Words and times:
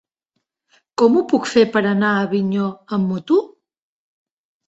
Com 1.01 1.17
ho 1.17 1.21
puc 1.33 1.49
fer 1.51 1.65
per 1.75 1.83
anar 1.89 2.09
a 2.13 2.23
Avinyó 2.29 2.69
amb 2.97 3.11
moto? 3.13 3.37